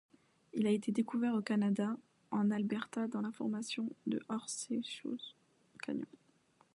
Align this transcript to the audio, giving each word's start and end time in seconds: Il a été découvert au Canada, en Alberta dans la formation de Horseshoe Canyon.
Il 0.55 0.65
a 0.65 0.71
été 0.71 0.91
découvert 0.91 1.35
au 1.35 1.43
Canada, 1.43 1.95
en 2.31 2.49
Alberta 2.49 3.07
dans 3.07 3.21
la 3.21 3.31
formation 3.31 3.87
de 4.07 4.19
Horseshoe 4.29 5.35
Canyon. 5.79 6.07